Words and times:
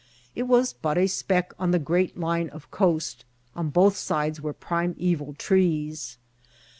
It 0.33 0.47
was 0.47 0.73
but 0.73 0.97
a 0.97 1.05
speck 1.05 1.53
on 1.59 1.69
the 1.69 1.77
great 1.77 2.17
line 2.17 2.49
of 2.49 2.71
coast; 2.71 3.23
on 3.55 3.69
both 3.69 3.95
sides 3.95 4.41
were 4.41 4.51
primeval 4.51 5.35
trees. 5.35 6.17